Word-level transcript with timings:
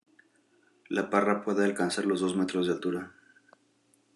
La 0.89 1.11
parra 1.11 1.43
puede 1.43 1.63
alcanzar 1.63 2.07
los 2.07 2.21
dos 2.21 2.35
metros 2.35 2.65
de 2.65 2.73
altura. 2.73 3.13